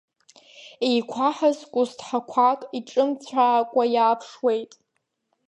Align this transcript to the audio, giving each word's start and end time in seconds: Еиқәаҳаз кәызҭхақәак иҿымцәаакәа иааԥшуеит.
Еиқәаҳаз 0.87 1.59
кәызҭхақәак 1.73 2.61
иҿымцәаакәа 2.77 3.83
иааԥшуеит. 3.95 4.71